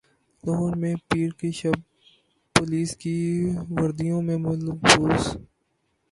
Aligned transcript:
لاہور 0.43 0.73
میں 0.81 0.93
پیر 1.07 1.29
کی 1.39 1.49
شب 1.59 1.75
پولیس 2.55 2.95
کی 3.01 3.15
وردیوں 3.69 4.21
میں 4.21 4.37
ملبوس 4.37 5.23